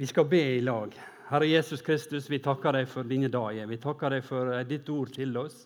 [0.00, 0.94] Vi skal be i lag.
[1.26, 3.66] Herre Jesus Kristus, vi takker deg for denne dagen.
[3.66, 5.64] Vi takker deg for eh, ditt ord til oss.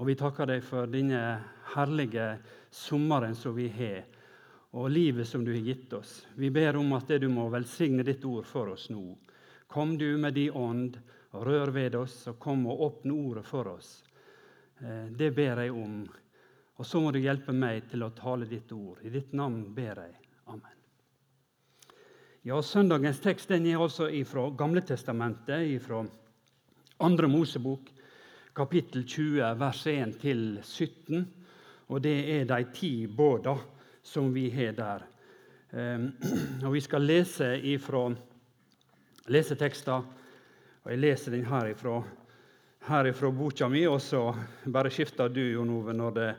[0.00, 1.20] Og vi takker deg for denne
[1.74, 2.30] herlige
[2.72, 4.06] sommeren som vi har,
[4.72, 6.14] og livet som du har gitt oss.
[6.40, 9.04] Vi ber om at du må velsigne ditt ord for oss nå.
[9.68, 10.96] Kom du med din ånd,
[11.36, 13.92] og rør ved oss, og kom og åpne ordet for oss.
[14.80, 16.00] Eh, det ber jeg om.
[16.80, 19.04] Og så må du hjelpe meg til å tale ditt ord.
[19.04, 20.20] I ditt navn ber jeg.
[20.48, 20.77] Amen.
[22.46, 26.04] Ja, Søndagens tekst den er altså fra Gamle Testamentet, fra
[27.02, 27.88] Andre Mosebok,
[28.54, 31.24] kapittel 20, vers 1-17.
[31.88, 33.56] Og det er de ti båda
[34.02, 35.02] som vi har der.
[35.72, 36.12] Ehm,
[36.64, 38.14] og Vi skal lese ifra
[39.26, 40.06] lesetekster.
[40.84, 42.04] Og jeg leser den herifra,
[42.86, 44.30] herifra boka mi, og så
[44.64, 46.30] bare skifter du Jon Ove, når det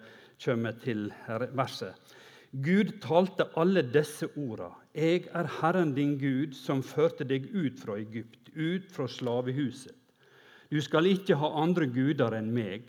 [0.45, 2.15] kommer til verset.
[2.51, 4.71] Gud talte alle disse orda.
[4.97, 9.93] Jeg er Herren din Gud, som førte deg ut fra Egypt, ut fra slavehuset.
[10.69, 12.87] Du skal ikke ha andre guder enn meg.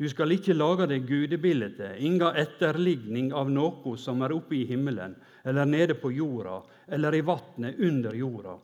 [0.00, 5.14] Du skal ikke lage deg gudebilde, inga etterligning av noe som er oppe i himmelen,
[5.44, 8.56] eller nede på jorda, eller i vatnet under jorda.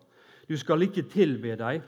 [0.49, 1.85] Du skal ikke tilbe dem,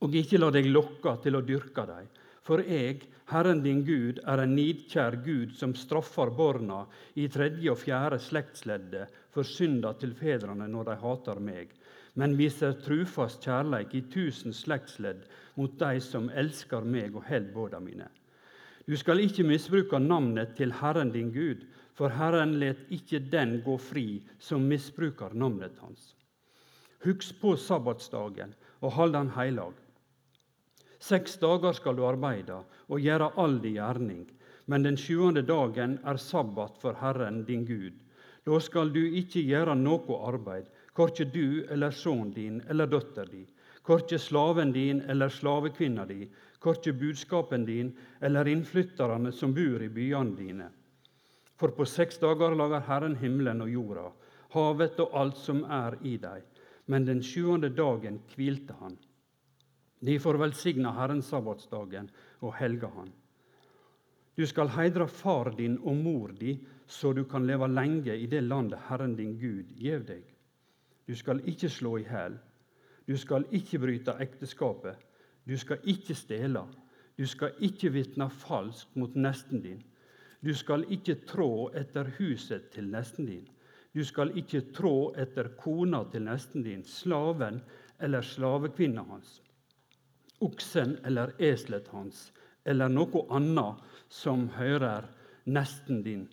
[0.00, 2.10] og ikke la deg lokke til å dyrke dem.
[2.46, 7.78] For jeg, Herren din Gud, er en nidkjær Gud som straffer barna i tredje og
[7.82, 11.74] fjerde slektsleddet for synda til fedrene når de hater meg,
[12.18, 15.26] men viser trufast kjærleik i tusen slektsledd
[15.60, 18.08] mot de som elsker meg og held båda mine.
[18.88, 21.62] Du skal ikke misbruke navnet til Herren din Gud,
[21.94, 26.14] for Herren let ikke den gå fri som misbruker navnet hans.
[27.04, 29.76] Husk på sabbatsdagen og hold den heilag.
[31.00, 32.58] Seks dager skal du arbeide
[32.92, 34.26] og gjøre all din gjerning,
[34.68, 37.96] men den sjuende dagen er sabbat for Herren din Gud.
[38.44, 43.46] Da skal du ikke gjøre noe arbeid, korkje du eller sønnen din eller datter di,
[43.82, 46.28] korkje slaven din eller slavekvinna di,
[46.60, 50.68] korkje budskapen din eller innflytterne som bor i byene dine.
[51.56, 54.08] For på seks dager lager Herren himmelen og jorda,
[54.52, 56.44] havet og alt som er i dem.
[56.86, 58.96] Men den sjuende dagen hvilte han.
[60.00, 62.06] De får velsigna Herren sabbatsdagen
[62.40, 63.10] og helga han.
[64.34, 66.54] Du skal heidra far din og mor di,
[66.86, 70.22] så du kan leve lenge i det landet Herren din Gud gjev deg.
[71.04, 72.38] Du skal ikke slå i hæl.
[73.04, 74.96] Du skal ikke bryte ekteskapet.
[75.44, 76.64] Du skal ikke stjele.
[77.18, 79.82] Du skal ikke vitne falskt mot nesten din.
[80.40, 83.44] Du skal ikke trå etter huset til nesten din.
[83.92, 87.60] Du skal ikke trå etter kona til nesten din, slaven
[88.00, 89.40] eller slavekvinna hans
[90.40, 92.30] oksen eller eselet hans
[92.64, 95.06] eller noe annet som hører
[95.50, 96.26] nesten din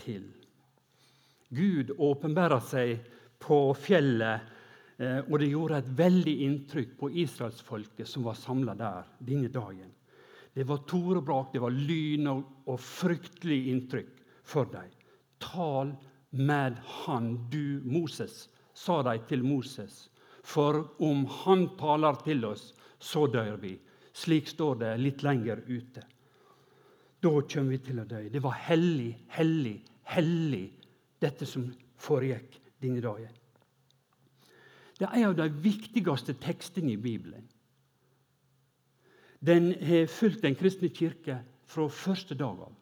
[0.00, 0.24] til.
[1.48, 2.98] Gud åpenbærer seg
[3.40, 4.48] på fjellet,
[4.98, 9.90] eh, og det gjorde et veldig inntrykk på israelsfolket som var samla der denne dagen.
[10.52, 14.90] Det var torebrak, det var lyn og, og fryktelig inntrykk for dem.
[15.38, 15.92] Tal
[16.30, 20.08] med han, du Moses, sa de til Moses.
[20.44, 23.74] For om han taler til oss, så dør vi.
[24.12, 26.02] Slik står det litt lenger ute.
[27.22, 28.22] Da kommer vi til å dø.
[28.30, 29.76] Det var hellig, hellig,
[30.14, 30.66] hellig,
[31.18, 31.66] dette som
[31.98, 33.34] foregikk denne dagen.
[34.98, 37.46] Det er en av de viktigste tekstene i Bibelen.
[39.38, 42.74] Den har fulgt Den kristne kirke fra første dag av.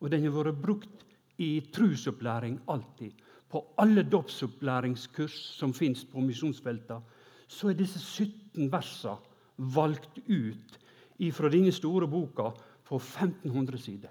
[0.00, 1.04] Og den har vært brukt
[1.38, 3.12] i trusopplæring alltid.
[3.50, 7.02] På alle dåpsopplæringskurs som fins på misjonsfeltene,
[7.48, 10.78] så er disse 17 versene valgt ut
[11.32, 12.50] fra denne store boka
[12.84, 14.10] på 1500 sider.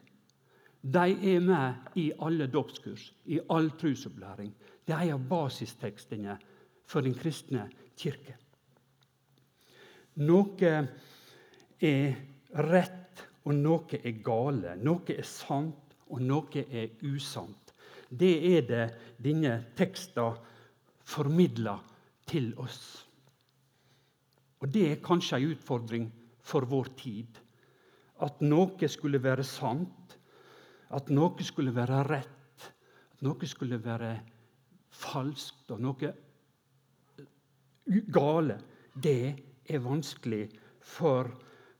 [0.83, 4.51] De er med i alle dåpskurs, i all trusopplæring.
[4.87, 6.37] Det er en av basistekstene
[6.85, 8.35] for den kristne kirke.
[10.19, 10.73] Noe
[11.79, 12.17] er
[12.67, 14.75] rett, og noe er gale.
[14.79, 17.73] Noe er sant, og noe er usant.
[18.09, 18.83] Det er det
[19.23, 20.35] denne teksten
[21.03, 21.79] formidler
[22.29, 23.07] til oss.
[24.63, 26.05] Og Det er kanskje en utfordring
[26.39, 27.39] for vår tid.
[28.23, 30.15] At noe skulle være sant,
[30.93, 32.69] at noe skulle være rett,
[33.11, 34.13] at noe skulle være
[34.93, 36.13] falskt og noe
[38.15, 38.59] gale.
[38.95, 39.33] Det
[39.67, 40.45] er vanskelig
[40.79, 41.27] for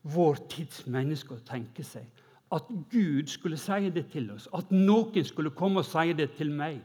[0.04, 2.10] vår tids mennesker å tenke seg.
[2.52, 6.52] At Gud skulle si det til oss, at noen skulle komme og si det til
[6.52, 6.82] meg.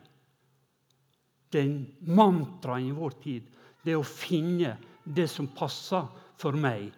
[1.52, 3.50] Den mantraen i vår tid
[3.84, 4.76] det å finne
[5.14, 6.06] det som passer
[6.38, 6.90] for meg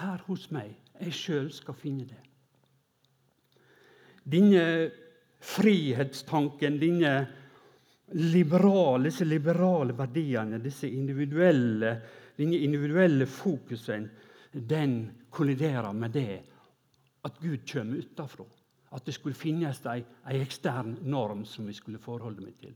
[0.00, 0.72] her hos meg.
[0.98, 2.22] Jeg sjøl skal finne det.
[4.28, 4.64] Denne
[5.38, 7.12] frihetstanken, denne
[8.18, 11.92] liberale, disse liberale verdiene, disse individuelle,
[12.36, 14.08] denne individuelle fokusen,
[14.52, 14.98] den
[15.30, 16.38] kolliderer med det
[17.24, 18.44] at Gud kommer utenfra.
[18.90, 20.00] At det skulle finnes ei,
[20.32, 22.72] ei ekstern norm som vi skulle forholde meg til.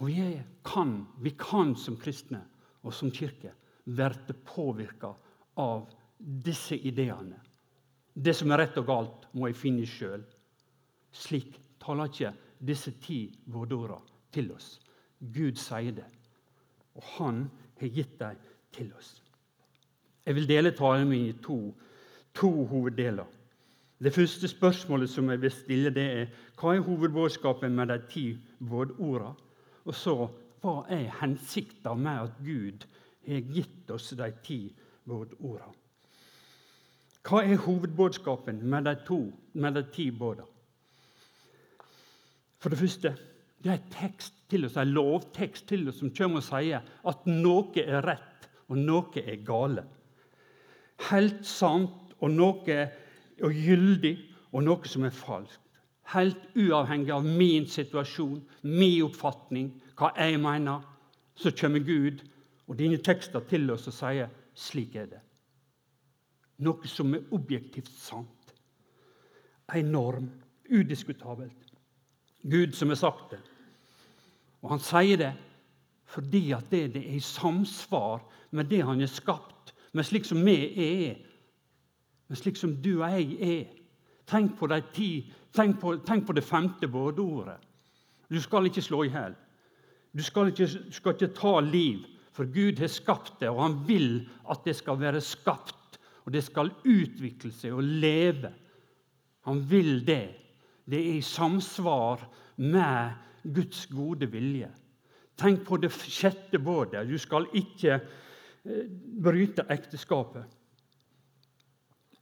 [0.00, 2.40] Og vi kan, vi kan som kristne
[2.82, 3.52] og som kirke
[3.84, 5.12] være påvirka
[5.60, 7.38] av disse ideene.
[8.14, 10.22] Det som er rett og galt, må jeg finne sjøl.
[11.12, 13.98] Slik taler ikke disse ti budorda
[14.32, 14.78] til oss.
[15.18, 16.08] Gud sier det,
[16.94, 17.44] og han
[17.80, 18.40] har gitt dem
[18.72, 19.20] til oss.
[20.26, 21.74] Jeg vil dele talen min i to,
[22.34, 23.26] to hoveddeler.
[24.02, 28.26] Det første spørsmålet som jeg vil stille, det er hva er hovedbudskapet med de ti
[28.58, 29.34] budordene?
[29.84, 30.16] Og så
[30.62, 32.84] hva er hensikten med at Gud
[33.26, 34.60] har gitt oss de ti
[35.08, 35.78] budordene?
[37.22, 39.20] Hva er hovedbudskapen med de, to,
[39.54, 40.48] med de ti budene?
[42.62, 43.14] For det første
[43.62, 47.78] det er tekst til oss, en lovtekst til oss som kommer og sier at noe
[47.78, 49.84] er rett, og noe er gale.
[51.10, 52.78] Helt sant og noe
[53.42, 54.16] og gyldig,
[54.52, 55.62] og noe som er falskt.
[56.10, 60.82] Helt uavhengig av min situasjon, min oppfatning, hva jeg mener,
[61.34, 62.24] så kommer Gud
[62.66, 65.20] og dine tekster til oss og sier slik er det.
[66.62, 68.54] Noe som er objektivt sant.
[69.72, 70.30] En norm.
[70.72, 71.72] Udiskutabelt.
[72.42, 73.40] Gud som har sagt det.
[74.62, 75.32] Og han sier det
[76.12, 78.20] fordi at det, det er i samsvar
[78.52, 81.14] med det han har skapt, men slik som vi er.
[82.28, 83.70] Men slik som du og jeg er.
[84.26, 85.10] Tenk på, de ti,
[85.54, 87.58] tenk på, tenk på det femte bådeordet.
[88.30, 89.34] Du skal ikke slå i hjel.
[90.12, 94.22] Du skal ikke, skal ikke ta liv, for Gud har skapt det, og han vil
[94.50, 95.98] at det skal være skapt.
[96.24, 98.52] Og det skal utvikle seg og leve.
[99.48, 100.28] Han vil det.
[100.86, 102.22] Det er i samsvar
[102.62, 104.70] med Guds gode vilje.
[105.38, 107.02] Tenk på det sjette bådet.
[107.08, 108.84] Du skal ikke eh,
[109.24, 110.44] bryte ekteskapet.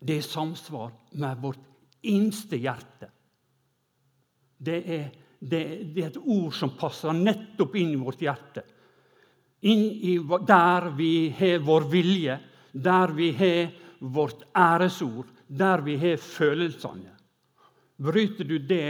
[0.00, 1.69] Det er i samsvar med vårt
[2.02, 3.08] innste hjerte.
[4.60, 5.06] Det er,
[5.40, 5.62] det,
[5.94, 8.64] det er, et ord som passer nettopp inn i vårt hjerte.
[9.68, 10.16] Inn i,
[10.48, 12.36] der vi har vår vilje,
[12.72, 17.16] der vi har vårt æresord, der vi har følelsene.
[18.00, 18.84] Bryter du det,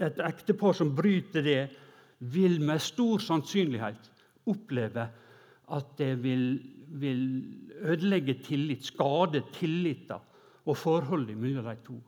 [0.00, 1.62] et ektepar som bryter det,
[2.18, 4.08] vil med stor sannsynlighet
[4.48, 5.04] oppleve
[5.76, 6.46] at det vil,
[6.88, 7.20] vil
[7.84, 10.24] ødelegge tillit, skade tilliten
[10.64, 11.98] og forholdet mellom de to.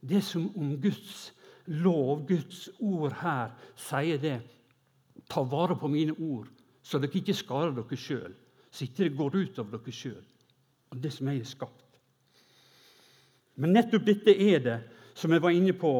[0.00, 1.32] Det som om Guds
[1.66, 4.38] lov, Guds ord her, sier det
[5.28, 6.46] Ta vare på mine ord,
[6.80, 8.32] så dere ikke skader dere sjøl.
[8.72, 10.24] Så ikke det går ut over dere sjøl
[10.88, 11.98] og det som jeg har skapt.
[13.58, 14.78] Men nettopp dette er det
[15.18, 15.92] som jeg var inne på,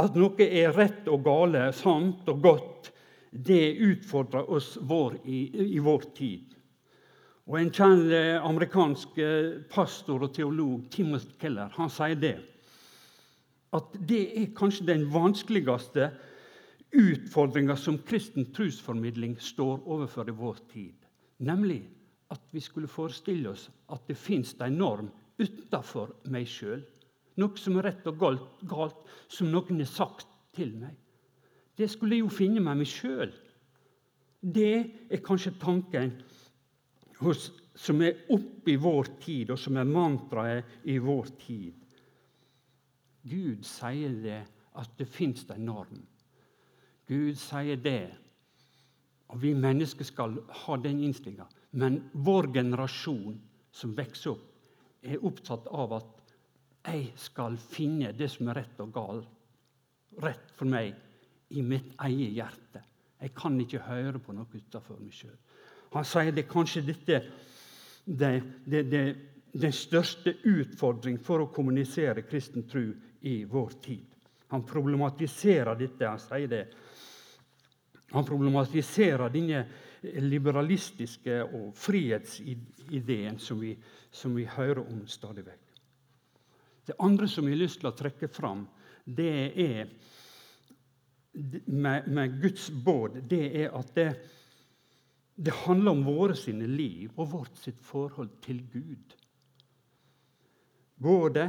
[0.00, 2.90] at noe er rett og gale, sant og godt,
[3.30, 5.40] det utfordrer oss vår i,
[5.76, 6.56] i, vår tid.
[7.46, 12.36] Og En kjent eh, amerikansk eh, pastor og teolog, Timothy Keller, han sier det.
[13.76, 16.10] At det er kanskje den vanskeligste
[16.90, 20.96] utfordringa som kristen trosformidling står overfor i vår tid.
[21.38, 21.82] Nemlig
[22.30, 26.82] at vi skulle forestille oss at det fins en norm utafor meg sjøl
[27.40, 30.96] noe som er rett og galt, galt, som noen har sagt til meg.
[31.76, 33.32] Det skulle jeg jo finne med meg sjøl.
[34.40, 34.72] Det
[35.12, 36.14] er kanskje tanken
[37.20, 41.79] hos, som er oppe i vår tid, og som er mantraet i vår tid.
[43.28, 44.40] Gud sier det
[44.80, 46.02] at det fins en norm.
[47.10, 48.10] Gud sier det,
[49.30, 51.46] og vi mennesker skal ha den innstillinga.
[51.72, 53.36] Men vår generasjon
[53.72, 54.46] som vokser opp,
[55.02, 56.16] er opptatt av at
[56.90, 59.28] jeg skal finne det som er rett og galt,
[60.20, 60.94] rett for meg,
[61.50, 62.82] i mitt eget hjerte.
[63.20, 65.36] Jeg kan ikke høre på noe utenfor meg sjøl.
[65.94, 67.18] Han sier det kanskje dette
[68.04, 68.30] det,
[68.64, 69.02] det, det,
[69.52, 72.84] den største utfordring for å kommunisere kristen tro
[73.20, 74.06] i vår tid.
[74.50, 76.08] Han problematiserer dette.
[76.08, 76.64] Han sier det.
[78.10, 79.64] Han problematiserer denne
[80.02, 83.74] liberalistiske og frihetsideen som vi,
[84.10, 85.66] som vi hører om stadig vekk.
[86.90, 88.64] Det andre som jeg har lyst til å trekke fram,
[89.04, 89.92] det er
[91.66, 94.08] med, med Guds båd, det er at det,
[95.36, 99.14] det handler om våre sine liv og vårt sitt forhold til Gud.
[101.00, 101.46] Både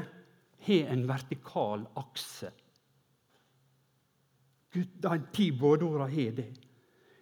[0.65, 2.51] har en vertikal akse.
[4.71, 6.51] Gud, De ti bådordene har det.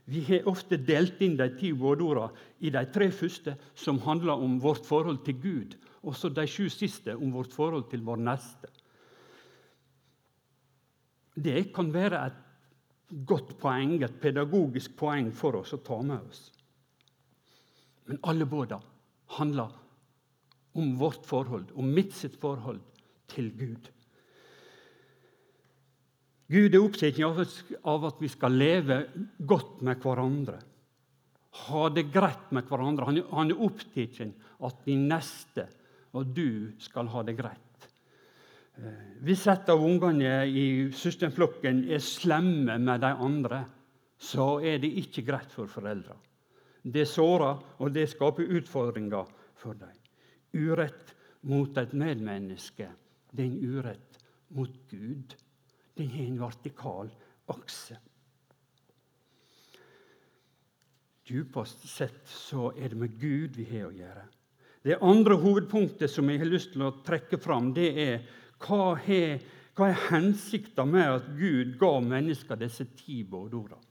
[0.10, 4.60] Vi har ofte delt inn de ti bådordene i de tre første, som handler om
[4.62, 8.70] vårt forhold til Gud og så de sju siste om vårt forhold til vår neste.
[11.40, 16.50] Det kan være et godt poeng, et pedagogisk poeng for oss å ta med oss.
[18.08, 18.80] Men alle båda
[19.38, 19.76] handler
[20.80, 22.82] om vårt forhold, om mitt sitt forhold
[23.32, 23.90] til Gud.
[26.50, 27.20] Gud er opptatt
[27.86, 29.04] av at vi skal leve
[29.46, 30.58] godt med hverandre.
[31.70, 33.12] Ha det greit med hverandre.
[33.34, 35.68] Han er opptatt av at din neste
[36.18, 37.90] og du skal ha det greit.
[38.80, 43.64] Eh, hvis et av ungene i søskenflokken er slemme med de andre,
[44.20, 46.16] så er det ikke greit for foreldra.
[46.84, 49.28] Det sårer, og det skaper utfordringer
[49.60, 49.96] for dem.
[50.56, 51.14] Urett
[51.48, 52.88] mot et medmenneske,
[53.32, 54.20] det er en urett
[54.56, 55.36] mot Gud.
[55.98, 57.12] Den har en vertikal
[57.52, 57.98] akse.
[61.30, 64.26] Djupest sett så er det med Gud vi har å gjøre.
[64.82, 68.24] Det andre hovedpunktet som jeg har lyst til å trekke fram, det er
[68.64, 69.38] hva, er,
[69.76, 73.86] hva er hensikta med at Gud ga mennesker disse ti budordene?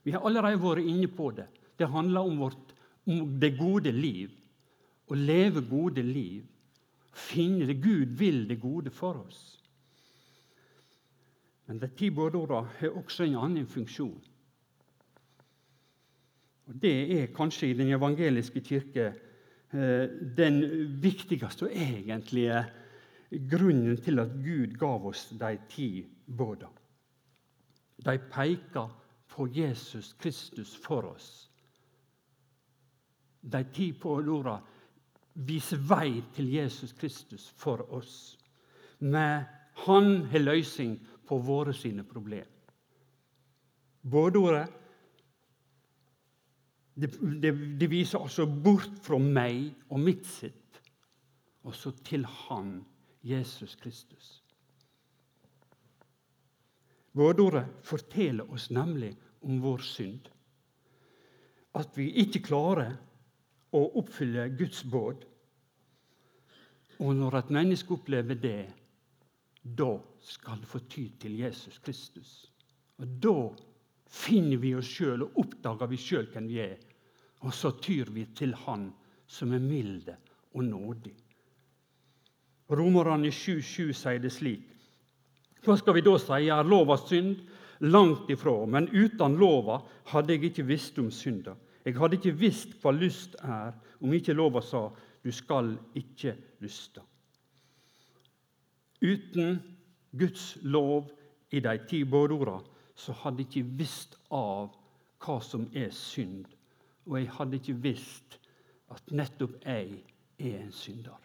[0.00, 1.46] Vi har allerede vært inne på det.
[1.76, 2.72] Det handler om, vårt,
[3.04, 4.32] om det gode liv.
[5.10, 6.46] Å leve gode liv.
[7.12, 9.60] Finne det Gud vil det gode for oss.
[11.66, 14.20] Men de ti budorda har også en annen funksjon.
[16.66, 19.06] Og Det er kanskje i den evangeliske kirke
[19.72, 20.60] eh, den
[21.02, 22.64] viktigste og egentlige
[23.50, 26.74] grunnen til at Gud gav oss de ti budene.
[28.00, 28.90] De peker
[29.28, 31.50] på Jesus Kristus for oss.
[33.42, 34.79] De ti budordene
[35.34, 38.36] viser vei til Jesus Kristus for oss.
[38.98, 39.44] Med
[39.86, 42.46] Han har løsning på våre sine problem.
[44.02, 44.68] Bådeordet
[47.00, 47.08] det,
[47.42, 50.80] det, det, viser altså bort fra meg og mitt sitt,
[51.64, 52.80] og så til Han,
[53.24, 54.40] Jesus Kristus.
[57.12, 60.28] Vårdordet forteller oss nemlig om vår synd.
[61.74, 62.94] At vi ikke klarer
[63.72, 65.24] å oppfylle Guds båd.
[67.00, 68.68] Og når et menneske opplever det,
[69.62, 72.50] da skal få ty til Jesus Kristus.
[73.00, 73.36] Og Da
[74.10, 76.78] finner vi oss sjøl og oppdager vi sjøl hvem vi er.
[77.40, 78.90] Og så tyr vi til Han
[79.26, 80.16] som er milde
[80.52, 81.14] og nådig.
[82.70, 84.66] Romerne 7,7 sier det slik.
[85.64, 86.48] Hva skal vi da si?
[86.48, 87.40] Er lova synd?
[87.80, 88.66] Langt ifra.
[88.66, 89.80] Men uten lova
[90.12, 91.56] hadde jeg ikke visst om synda.
[91.84, 94.88] Jeg hadde ikke visst hva lyst er, om ikke lova sa
[95.24, 97.02] du skal ikke lyste.
[99.00, 99.60] Uten
[100.12, 101.08] Guds lov
[101.50, 102.58] i de ti budorda,
[102.94, 104.74] så hadde jeg ikke visst av
[105.24, 106.44] hva som er synd.
[107.08, 108.36] Og jeg hadde ikke visst
[108.92, 110.02] at nettopp jeg
[110.38, 111.16] er en synder.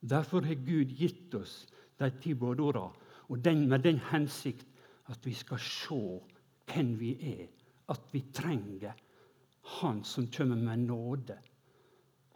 [0.00, 1.66] Derfor har Gud gitt oss
[2.00, 2.86] de ti budorda,
[3.28, 4.66] og den, med den hensikt
[5.10, 6.00] at vi skal se
[6.70, 7.46] hvem vi er.
[7.90, 8.94] At vi trenger
[9.62, 11.38] Han som kommer med nåde.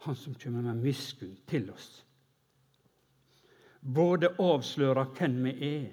[0.05, 2.05] Han som kommer med miskunn til oss
[3.85, 5.91] både avslører hvem vi er.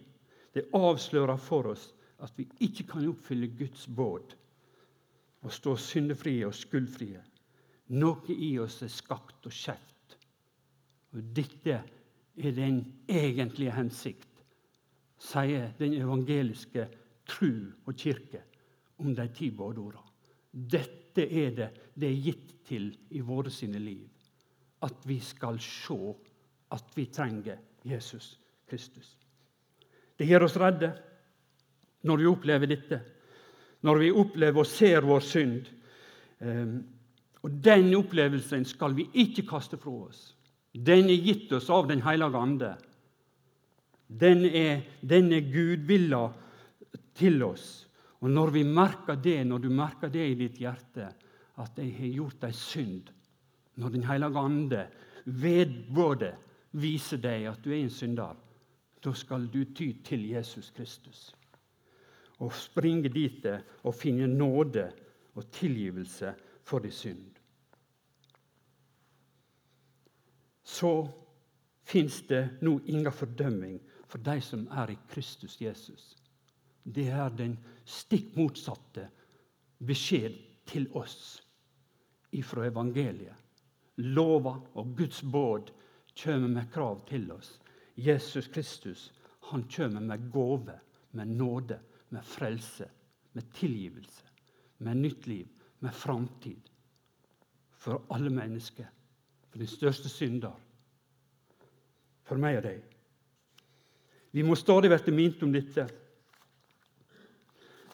[0.53, 1.91] Det avslører for oss
[2.23, 4.37] at vi ikke kan oppfylle Guds båd
[5.43, 7.21] og stå syndefrie og skyldfrie.
[7.99, 10.17] Noe i oss er skakt og skjevt.
[11.13, 11.81] Og dette
[12.37, 12.79] er den
[13.11, 14.29] egentlige hensikt,
[15.21, 16.87] sier den evangeliske
[17.29, 17.51] tru
[17.85, 18.41] og kirke
[19.03, 20.09] om de ti budordene.
[20.53, 24.09] Dette er det det er gitt til i våre sine liv.
[24.83, 25.99] At vi skal se
[26.73, 28.39] at vi trenger Jesus
[28.69, 29.17] Kristus.
[30.17, 30.93] Det gjør oss redde
[32.09, 32.99] når vi opplever dette,
[33.83, 35.69] når vi opplever og ser vår synd.
[36.41, 36.79] Ehm,
[37.43, 40.33] og Den opplevelsen skal vi ikke kaste fra oss.
[40.73, 42.77] Den er gitt oss av Den hellige ande.
[44.09, 46.29] Den er, den er gudvilla
[47.15, 47.87] til oss.
[48.23, 51.09] Og når vi merker det, når du merker det i ditt hjerte,
[51.59, 53.11] at jeg har gjort ei synd,
[53.77, 54.87] når Den hellige ande
[55.25, 56.35] vedbåde
[56.73, 58.37] viser deg at du er en synder,
[59.03, 61.33] da skal du ty til Jesus Kristus.
[62.39, 63.47] Og springe dit
[63.83, 64.91] og finne nåde
[65.35, 67.29] og tilgivelse for din synd.
[70.63, 71.09] Så
[71.85, 76.17] fins det nå ingen fordømming for de som er i Kristus Jesus.
[76.85, 79.09] Det er den stikk motsatte
[79.83, 80.37] beskjed
[80.69, 81.43] til oss
[82.33, 83.37] ifra evangeliet.
[83.97, 85.73] Lova og Guds båd
[86.23, 87.59] kommer med krav til oss.
[87.97, 89.11] Jesus Kristus
[89.51, 90.79] han kommer med gave,
[91.11, 92.89] med nåde, med frelse,
[93.33, 94.25] med tilgivelse,
[94.79, 95.49] med nytt liv,
[95.79, 96.61] med framtid.
[97.71, 98.87] For alle mennesker.
[99.51, 100.55] For den største synder.
[102.23, 102.81] For meg og deg.
[104.33, 105.89] Vi må stadig bli minnet om dette.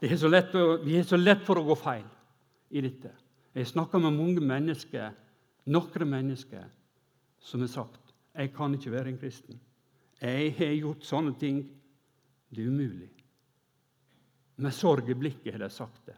[0.01, 2.05] Vi er så lett for å gå feil
[2.71, 3.11] i dette.
[3.57, 5.11] Jeg snakker med mange mennesker,
[5.73, 6.69] noen mennesker
[7.43, 9.59] som har sagt jeg kan ikke være en kristen.
[10.23, 11.65] Jeg har gjort sånne ting.
[12.49, 13.09] Det er umulig.
[14.63, 16.15] Med sorg i blikket har de sagt det.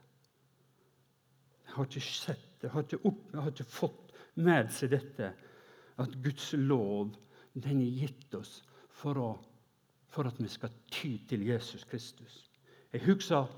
[1.64, 4.92] Jeg har ikke sett det, jeg har ikke, opp, jeg har ikke fått med seg
[4.92, 5.30] dette.
[6.00, 7.14] At Guds lov
[7.54, 8.60] den er gitt oss
[9.00, 9.30] for, å,
[10.12, 12.42] for at vi skal ty til Jesus Kristus.
[12.92, 13.48] Jeg husker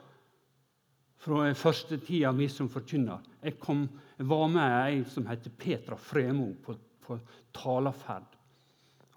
[1.22, 3.22] fra første tida mi som forkynner.
[3.42, 3.84] Jeg, kom,
[4.18, 7.18] jeg var med ei som heter Petra Fremo, på, på
[7.54, 8.38] talerferd.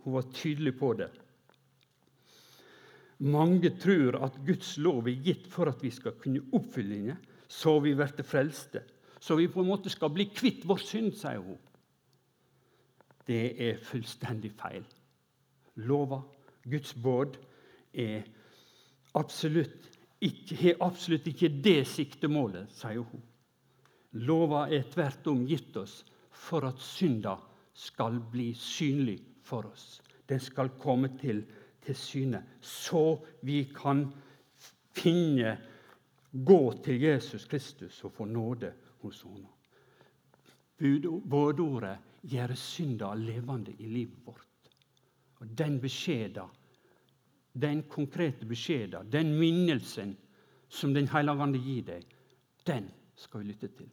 [0.03, 1.09] Hun var tydelig på det.
[3.25, 7.15] Mange tror at Guds lov er gitt for at vi skal kunne oppfylle henne,
[7.47, 8.83] så vi blir frelste.
[9.19, 11.57] Så vi på en måte skal bli kvitt vår synd, sier hun.
[13.25, 14.83] Det er fullstendig feil.
[15.87, 16.19] Lova,
[16.69, 17.39] Guds båd,
[17.95, 18.27] er
[19.17, 19.94] absolutt
[20.27, 23.23] ikke, har absolutt ikke det siktemålet, sier hun.
[24.25, 25.99] Lova er tvert om gitt oss
[26.31, 27.35] for at synda
[27.75, 29.99] skal bli synlig for oss.
[30.27, 31.43] Den skal komme til
[31.85, 34.07] til syne, så vi kan
[34.95, 35.57] finne
[36.35, 39.47] Gå til Jesus Kristus og få nåde hos henne.
[41.29, 41.93] Budordet
[42.27, 44.71] gjør synda levende i livet vårt.
[45.39, 46.51] Og Den beskjeden,
[47.55, 50.15] den konkrete beskjeden, den minnelsen
[50.69, 52.03] som Den hellige ande gir deg,
[52.67, 53.91] den skal vi lytte til.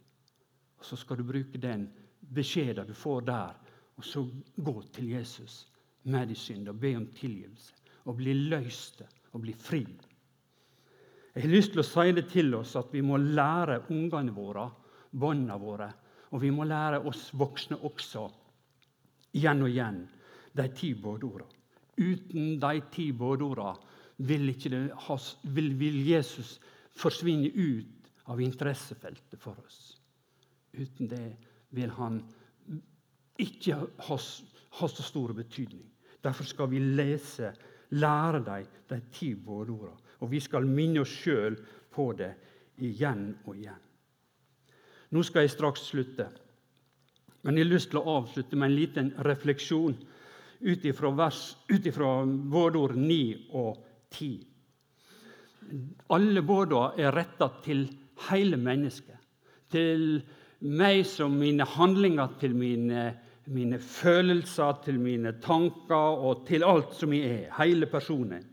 [0.78, 1.86] Og Så skal du bruke den
[2.34, 3.54] beskjeden du får der,
[3.96, 4.24] og så
[4.56, 5.68] gå til Jesus
[6.02, 9.02] med din synd og be om tilgivelse og bli løst
[9.32, 9.86] og bli fri.
[11.34, 14.66] Jeg har lyst til å si det til oss at vi må lære ungene våre,
[15.12, 15.92] barna våre,
[16.32, 18.26] og vi må lære oss voksne også,
[19.38, 20.06] igjen og igjen,
[20.52, 21.61] de ti budordene.
[21.98, 23.74] Uten de ti budordene
[24.16, 24.52] vil,
[25.42, 26.58] vil, vil Jesus
[26.96, 29.98] forsvinne ut av interessefeltet for oss.
[30.72, 31.26] Uten det
[31.76, 32.20] vil han
[33.42, 34.16] ikke ha,
[34.78, 35.84] ha så stor betydning.
[36.22, 37.52] Derfor skal vi lese
[37.92, 39.98] lære dem de ti budordene.
[40.20, 41.56] Og vi skal minne oss sjøl
[41.92, 42.30] på det
[42.82, 43.80] igjen og igjen.
[45.12, 46.28] Nå skal jeg straks slutte,
[47.42, 49.96] men jeg har lyst til å avslutte med en liten refleksjon
[50.62, 52.12] ut ifra
[52.52, 53.18] vårdord 9
[53.58, 54.30] og 10.
[56.12, 57.86] Alle budordene er retta til
[58.28, 59.18] hele mennesket.
[59.72, 60.22] Til
[60.62, 63.10] meg som mine handlinger, til mine
[63.50, 67.54] mine følelser, til mine tanker og til alt som jeg er.
[67.58, 68.44] Hele personen.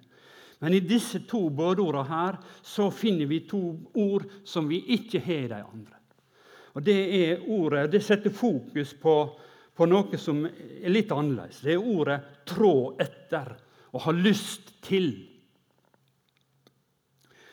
[0.60, 3.62] Men i disse to budordene her så finner vi to
[3.94, 5.96] ord som vi ikke har i de andre.
[6.74, 9.40] Og Det er ordet, det setter fokus på,
[9.80, 11.62] på noe som er litt annerledes.
[11.64, 13.56] Det er ordet 'trå etter'
[13.94, 15.28] og 'ha lyst til'.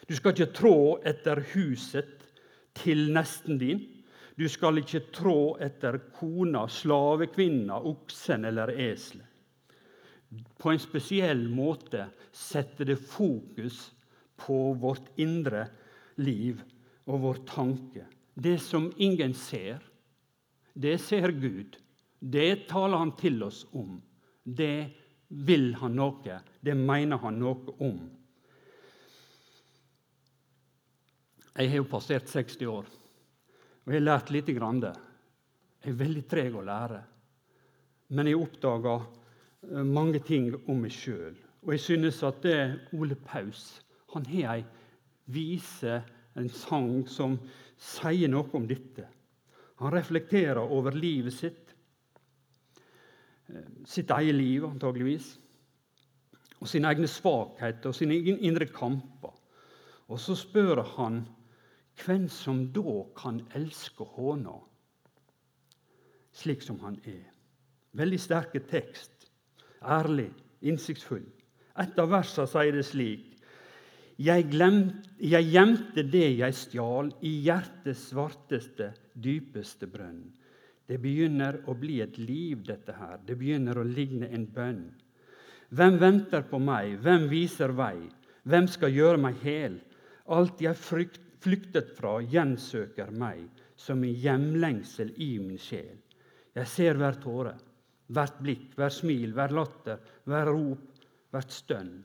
[0.08, 2.26] Du skal ikke trå etter huset
[2.74, 3.86] til nesten din.
[4.38, 9.26] Du skal ikke trå etter kona, slavekvinna, oksen eller eselet.
[10.58, 13.92] På en spesiell måte setter det fokus
[14.36, 15.68] på vårt indre
[16.16, 16.60] liv
[17.06, 18.04] og vår tanke.
[18.34, 19.78] Det som ingen ser,
[20.74, 21.78] det ser Gud.
[22.18, 23.96] Det taler han til oss om.
[24.42, 24.88] Det
[25.28, 26.38] vil han noe.
[26.60, 27.98] Det mener han noe om.
[31.56, 32.88] Jeg har jo passert 60 år.
[33.86, 34.82] Og jeg har lært lite grann.
[34.82, 37.02] Jeg er veldig treg å lære.
[38.12, 41.36] Men jeg oppdaga eh, mange ting om meg sjøl.
[41.64, 42.58] Og jeg synes at det
[42.94, 43.80] Ole Paus
[44.12, 44.64] han har ei
[45.32, 46.00] vise,
[46.36, 47.34] en sang, som
[47.80, 49.06] sier noe om dette.
[49.82, 51.65] Han reflekterer over livet sitt,
[53.86, 55.36] sitt eget liv antageligvis,
[56.60, 59.34] og sine egne svakheter og sine indre kamper.
[60.08, 61.24] Og så spør han
[62.04, 64.56] hvem som da kan elske håna
[66.36, 67.24] slik som han er.
[67.96, 69.28] Veldig sterke tekst.
[69.82, 70.28] Ærlig,
[70.60, 71.24] innsiktsfull.
[71.80, 73.32] Et av versene sier det slik
[74.16, 80.22] jeg, glemte, jeg gjemte det jeg stjal, i hjertets svarteste, dypeste brønn.
[80.86, 83.18] Det begynner å bli et liv, dette her.
[83.26, 84.84] Det begynner å ligne en bønn.
[85.74, 86.94] Hvem venter på meg?
[87.02, 88.06] Hvem viser vei?
[88.46, 89.80] Hvem skal gjøre meg hel?
[90.30, 95.96] Alt jeg flyktet fra, gjensøker meg som en hjemlengsel i min sjel.
[96.56, 97.56] Jeg ser hver tåre,
[98.14, 101.02] hvert blikk, hver smil, hver latter, hver rop,
[101.34, 101.96] hvert stønn.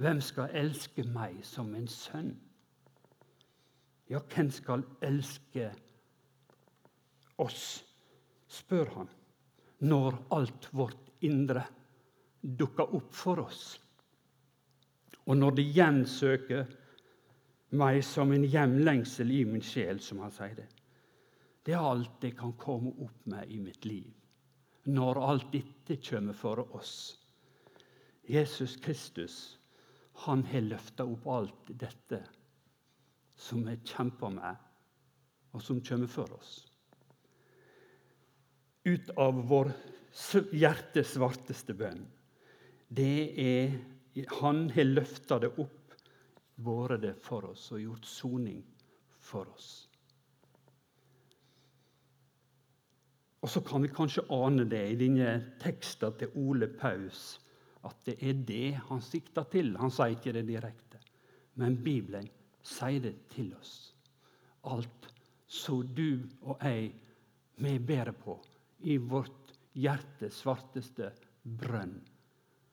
[0.00, 2.34] Hvem skal elske meg som en sønn?
[4.10, 5.70] Ja, hvem skal elske
[7.40, 7.84] oss,
[8.50, 9.10] spør han,
[9.86, 11.62] når alt vårt indre
[12.40, 13.78] dukker opp for oss.
[15.28, 16.66] Og når det gjensøker
[17.70, 20.66] meg som en hjemlengsel i min sjel, som han sier det.
[21.62, 24.08] Det er alt jeg kan komme opp med i mitt liv,
[24.90, 26.94] når alt dette kommer for oss.
[28.26, 29.58] Jesus Kristus,
[30.24, 32.22] han har løfta opp alt dette
[33.40, 34.56] som vi kjemper med,
[35.52, 36.69] og som kommer for oss.
[38.84, 39.72] Ut av vår
[40.56, 42.06] hjertes svarteste bønn.
[42.88, 43.78] Det er
[44.40, 45.92] Han har løfta det opp,
[46.64, 48.58] vært det for oss og gjort soning
[49.22, 49.68] for oss.
[53.40, 57.38] Og så kan vi kanskje ane det i denne teksten til Ole Paus,
[57.86, 59.72] at det er det han sikter til.
[59.80, 61.00] Han sier ikke det direkte,
[61.54, 62.28] men Bibelen
[62.66, 63.94] sier det til oss.
[64.68, 65.08] Alt
[65.46, 66.90] så du og jeg
[67.60, 68.36] vi ber på
[68.82, 71.10] i vårt hjertes svarteste
[71.42, 71.98] brønn,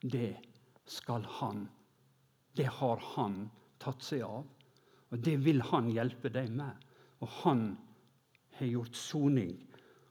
[0.00, 0.36] det
[0.88, 1.66] skal han.
[2.56, 3.42] Det har han
[3.82, 4.46] tatt seg av.
[5.08, 6.86] Og det vil han hjelpe deg med.
[7.24, 7.62] Og han
[8.58, 9.54] har gjort soning,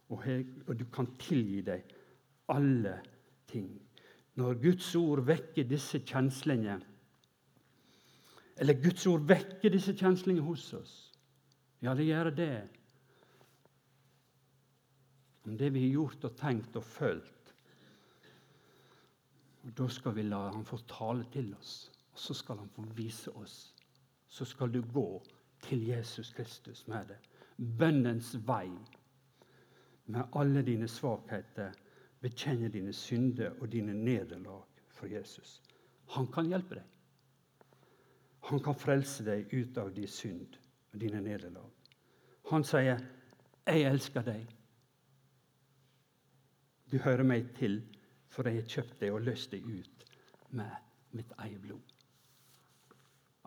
[0.10, 0.24] og,
[0.68, 1.94] og du kan tilgi deg
[2.54, 2.96] alle
[3.52, 3.70] ting.
[4.38, 6.78] Når Guds ord vekker disse kjenslene
[8.58, 10.94] Eller Guds ord vekker disse kjenslene hos oss.
[11.82, 12.54] Ja, det gjør det
[15.48, 17.54] om det vi har gjort og tenkt og følt.
[19.64, 22.84] Og Da skal vi la han få tale til oss, og så skal han få
[22.96, 23.74] vise oss.
[24.28, 25.24] Så skal du gå
[25.62, 27.18] til Jesus Kristus med det.
[27.80, 28.70] Bønnens vei.
[30.06, 31.72] Med alle dine svakheter,
[32.22, 35.62] bekjenne dine synder og dine nederlag for Jesus.
[36.08, 36.84] Han kan hjelpe deg.
[38.48, 40.56] Han kan frelse deg ut av din synd
[40.94, 41.72] og dine nederlag.
[42.50, 43.00] Han sier,
[43.68, 44.57] 'Jeg elsker deg'.
[46.92, 47.82] Du hører meg til,
[48.32, 50.06] for jeg har kjøpt deg og løst deg ut
[50.56, 50.72] med
[51.18, 51.94] mitt eget blod.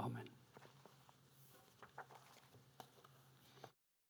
[0.01, 0.29] Amen.